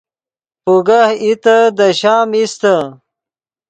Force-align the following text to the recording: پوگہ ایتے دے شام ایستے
پوگہ 0.63 1.01
ایتے 1.23 1.57
دے 1.77 1.87
شام 1.99 2.29
ایستے 2.37 2.75